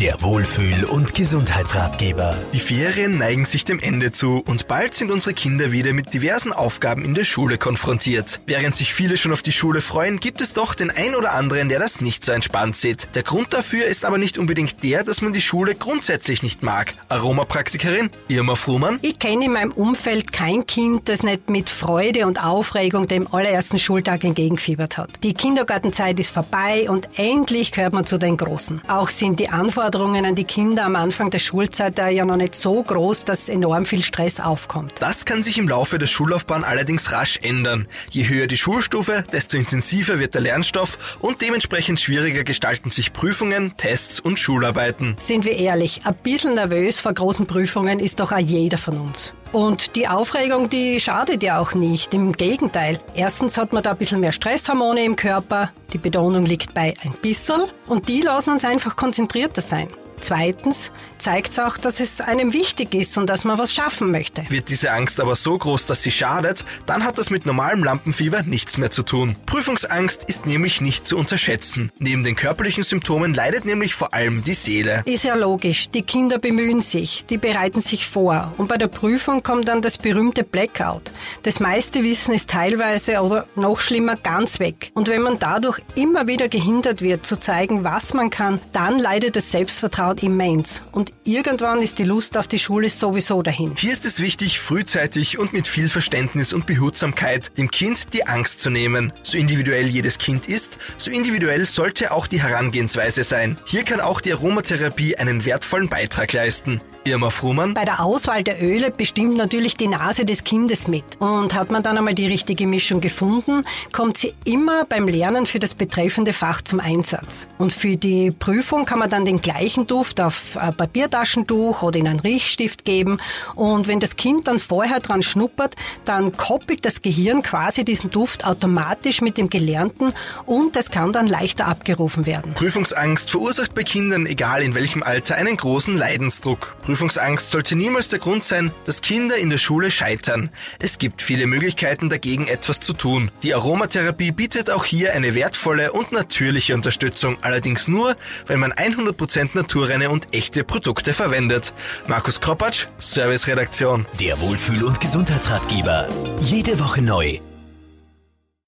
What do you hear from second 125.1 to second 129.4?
schnuppert, dann koppelt das Gehirn quasi diesen Duft automatisch mit